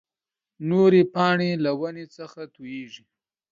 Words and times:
نورې 0.69 1.01
پاڼې 1.13 1.49
له 1.63 1.71
ونې 1.79 2.05
څخه 2.17 2.41
تويېږي. 2.53 3.03